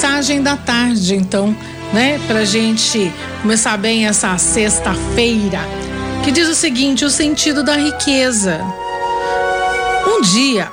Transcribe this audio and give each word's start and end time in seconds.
mensagem 0.00 0.42
da 0.42 0.56
tarde, 0.56 1.14
então, 1.14 1.54
né? 1.92 2.18
Pra 2.26 2.42
gente 2.42 3.12
começar 3.42 3.76
bem 3.76 4.06
essa 4.06 4.38
sexta-feira, 4.38 5.58
que 6.24 6.30
diz 6.30 6.48
o 6.48 6.54
seguinte: 6.54 7.04
o 7.04 7.10
sentido 7.10 7.62
da 7.62 7.76
riqueza. 7.76 8.64
Um 10.06 10.22
dia, 10.22 10.72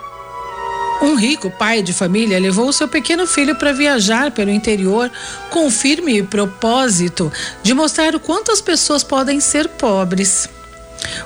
um 1.01 1.15
rico 1.15 1.49
pai 1.49 1.81
de 1.81 1.91
família 1.91 2.39
levou 2.39 2.71
seu 2.71 2.87
pequeno 2.87 3.27
filho 3.27 3.53
para 3.57 3.73
viajar 3.73 4.31
pelo 4.31 4.49
interior 4.49 5.11
com 5.49 5.67
o 5.67 5.71
firme 5.71 6.23
propósito 6.23 7.29
de 7.61 7.73
mostrar 7.73 8.15
o 8.15 8.21
quanto 8.21 8.53
as 8.53 8.61
pessoas 8.61 9.03
podem 9.03 9.41
ser 9.41 9.67
pobres. 9.67 10.47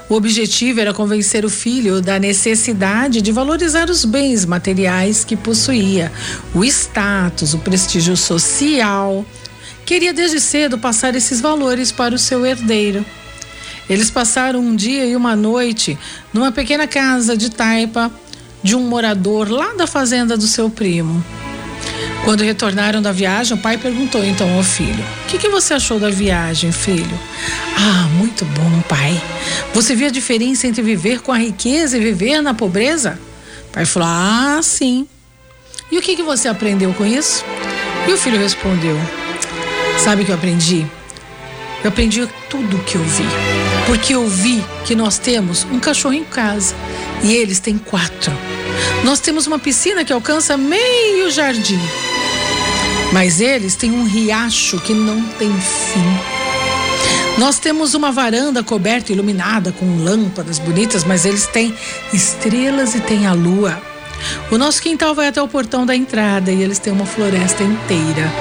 O 0.10 0.16
objetivo 0.16 0.80
era 0.80 0.94
convencer 0.94 1.46
o 1.46 1.50
filho 1.50 2.02
da 2.02 2.20
necessidade 2.20 3.22
de 3.22 3.32
valorizar 3.32 3.90
os 3.90 4.04
bens 4.04 4.46
materiais 4.46 5.24
que 5.24 5.36
possuía, 5.36 6.12
o 6.54 6.64
status, 6.66 7.54
o 7.54 7.60
prestígio 7.60 8.18
social. 8.18 9.26
Queria 9.86 10.14
desde 10.14 10.40
cedo 10.40 10.78
passar 10.78 11.16
esses 11.16 11.40
valores 11.40 11.92
para 11.92 12.14
o 12.14 12.20
seu 12.20 12.46
herdeiro. 12.46 13.06
Eles 13.90 14.12
passaram 14.12 14.60
um 14.60 14.76
dia 14.76 15.06
e 15.06 15.16
uma 15.16 15.36
noite 15.36 15.98
numa 16.34 16.52
pequena 16.52 16.88
casa 16.88 17.36
de 17.36 17.50
taipa 17.50 18.12
de 18.64 18.76
um 18.76 18.88
morador 18.88 19.50
lá 19.50 19.74
da 19.74 19.88
fazenda 19.88 20.38
do 20.38 20.48
seu 20.48 20.70
primo. 20.70 21.24
Quando 22.24 22.44
retornaram 22.44 23.02
da 23.02 23.12
viagem, 23.12 23.58
o 23.58 23.60
pai 23.60 23.78
perguntou 23.78 24.24
então 24.24 24.56
ao 24.56 24.64
filho: 24.64 25.04
O 25.24 25.28
que, 25.28 25.38
que, 25.38 25.50
você 25.50 25.74
achou 25.74 26.00
da 26.00 26.10
viagem, 26.10 26.72
filho? 26.72 27.20
Ah, 27.76 28.08
muito 28.14 28.46
bom, 28.46 28.82
pai. 28.88 29.20
Você 29.74 29.96
viu 29.96 30.08
a 30.08 30.12
diferença 30.12 30.68
entre 30.68 30.82
viver 30.82 31.22
com 31.22 31.32
a 31.32 31.38
riqueza 31.38 31.98
e 31.98 32.00
viver 32.00 32.42
na 32.42 32.54
pobreza? 32.54 33.20
O 33.70 33.72
pai 33.72 33.86
falou: 33.86 34.08
Ah, 34.10 34.60
sim. 34.62 35.08
E 35.92 35.98
o 35.98 36.02
que, 36.02 36.16
que 36.16 36.24
você 36.24 36.48
aprendeu 36.48 36.94
com 36.94 37.06
isso? 37.06 37.44
E 38.08 38.12
o 38.12 38.18
filho 38.18 38.38
respondeu: 38.38 38.98
Sabe 39.98 40.22
o 40.22 40.26
que 40.26 40.32
eu 40.32 40.36
aprendi? 40.36 40.86
Eu 41.84 41.90
aprendi 41.90 42.28
tudo 42.50 42.78
o 42.78 42.84
que 42.84 42.96
eu 42.96 43.04
vi. 43.04 43.26
Porque 43.88 44.14
eu 44.14 44.28
vi 44.28 44.64
que 44.86 44.94
nós 44.94 45.18
temos 45.18 45.66
um 45.72 45.80
cachorro 45.80 46.14
em 46.14 46.24
casa 46.24 46.76
e 47.24 47.34
eles 47.34 47.60
têm 47.60 47.78
quatro. 47.78 48.32
Nós 49.04 49.20
temos 49.20 49.48
uma 49.48 49.60
piscina 49.60 50.04
que 50.04 50.14
alcança 50.14 50.58
meio 50.58 51.30
jardim. 51.32 51.80
Mas 53.12 53.42
eles 53.42 53.76
têm 53.76 53.92
um 53.92 54.06
riacho 54.06 54.80
que 54.80 54.94
não 54.94 55.22
tem 55.38 55.52
fim. 55.60 56.42
Nós 57.38 57.60
temos 57.60 57.94
uma 57.94 58.12
varanda 58.12 58.64
coberta 58.64 59.12
iluminada 59.12 59.72
com 59.72 60.04
lâmpadas 60.04 60.60
bonitas, 60.60 61.04
mas 61.04 61.26
eles 61.26 61.48
têm 61.48 61.74
estrelas 62.14 62.94
e 62.94 63.00
têm 63.00 63.26
a 63.26 63.34
lua. 63.34 63.82
O 64.52 64.58
nosso 64.58 64.82
quintal 64.82 65.16
vai 65.16 65.28
até 65.28 65.42
o 65.42 65.48
portão 65.48 65.86
da 65.86 65.96
entrada 65.96 66.52
e 66.52 66.62
eles 66.62 66.78
têm 66.78 66.94
uma 66.94 67.06
floresta 67.06 67.64
inteira. 67.64 68.32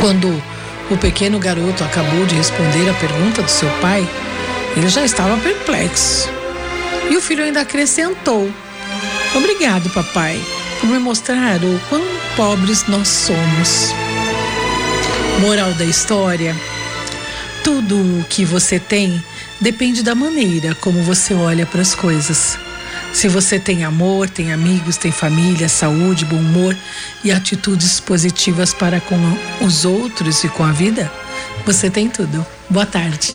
Quando 0.00 0.42
o 0.90 0.96
pequeno 0.96 1.38
garoto 1.38 1.84
acabou 1.84 2.26
de 2.26 2.34
responder 2.34 2.88
a 2.88 2.94
pergunta 2.94 3.42
do 3.42 3.50
seu 3.50 3.68
pai, 3.80 4.06
ele 4.76 4.88
já 4.88 5.04
estava 5.04 5.36
perplexo. 5.38 6.28
E 7.10 7.16
o 7.16 7.20
filho 7.20 7.44
ainda 7.44 7.60
acrescentou: 7.60 8.50
Obrigado, 9.38 9.88
papai, 9.90 10.44
por 10.80 10.90
me 10.90 10.98
mostrar 10.98 11.62
o 11.62 11.80
quão 11.88 12.02
pobres 12.34 12.88
nós 12.88 13.06
somos. 13.06 13.94
Moral 15.40 15.72
da 15.74 15.84
história: 15.84 16.56
tudo 17.62 17.96
o 17.96 18.24
que 18.28 18.44
você 18.44 18.80
tem 18.80 19.22
depende 19.60 20.02
da 20.02 20.12
maneira 20.12 20.74
como 20.74 21.04
você 21.04 21.34
olha 21.34 21.64
para 21.64 21.80
as 21.80 21.94
coisas. 21.94 22.58
Se 23.12 23.28
você 23.28 23.60
tem 23.60 23.84
amor, 23.84 24.28
tem 24.28 24.52
amigos, 24.52 24.96
tem 24.96 25.12
família, 25.12 25.68
saúde, 25.68 26.24
bom 26.24 26.36
humor 26.36 26.76
e 27.22 27.30
atitudes 27.30 28.00
positivas 28.00 28.74
para 28.74 29.00
com 29.00 29.16
os 29.60 29.84
outros 29.84 30.42
e 30.42 30.48
com 30.48 30.64
a 30.64 30.72
vida, 30.72 31.10
você 31.64 31.88
tem 31.88 32.08
tudo. 32.08 32.44
Boa 32.68 32.86
tarde. 32.86 33.26